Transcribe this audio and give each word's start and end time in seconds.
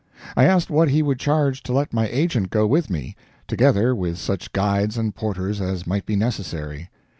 I 0.35 0.45
asked 0.45 0.71
what 0.71 0.89
he 0.89 1.03
would 1.03 1.19
charge 1.19 1.61
to 1.61 1.73
let 1.73 1.93
my 1.93 2.07
agent 2.07 2.49
go 2.49 2.65
with 2.65 2.89
me, 2.89 3.15
together 3.47 3.93
with 3.93 4.17
such 4.17 4.51
guides 4.51 4.97
and 4.97 5.13
porters 5.13 5.61
as 5.61 5.85
might 5.85 6.07
be 6.07 6.15
necessary. 6.15 6.89